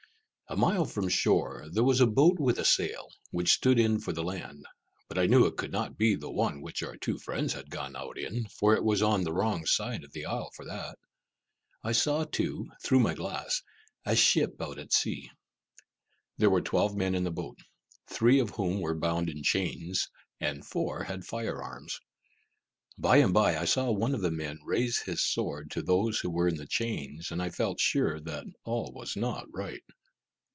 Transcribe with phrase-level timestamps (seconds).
[0.49, 4.11] A mile from shore, there was a boat with a sail, which stood in for
[4.11, 4.65] the land;
[5.07, 7.95] but I knew it could not be the one which our two friends had gone
[7.95, 10.99] out in, for it was on the wrong side of the isle for that.
[11.85, 13.61] I saw too, through my glass,
[14.05, 15.29] a ship out at sea.
[16.37, 17.59] There were twelve men in the boat,
[18.09, 20.09] three of whom were bound in chains,
[20.41, 21.97] and four had fire arms.
[22.97, 26.29] Bye and bye, I saw one of the men raise his sword to those who
[26.29, 29.83] were in chains, and I felt sure that all was not right.